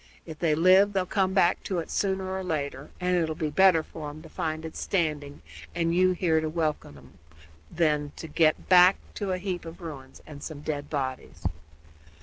If 0.25 0.39
they 0.39 0.55
live 0.55 0.93
they'll 0.93 1.05
come 1.05 1.35
back 1.35 1.61
to 1.65 1.77
it 1.77 1.91
sooner 1.91 2.31
or 2.35 2.43
later, 2.43 2.89
and 2.99 3.15
it 3.15 3.29
'll 3.29 3.35
be 3.37 3.51
better 3.51 3.83
for 3.83 4.09
'em 4.09 4.23
to 4.23 4.29
find 4.29 4.65
it 4.65 4.75
standing, 4.75 5.43
and 5.75 5.93
you 5.93 6.13
here 6.13 6.41
to 6.41 6.49
welcome 6.49 6.97
'em, 6.97 7.19
than 7.69 8.11
to 8.15 8.27
get 8.27 8.67
back 8.67 8.95
to 9.13 9.31
a 9.31 9.37
heap 9.37 9.63
of 9.63 9.79
ruins 9.79 10.19
and 10.25 10.41
some 10.41 10.61
dead 10.61 10.89
bodies." 10.89 11.43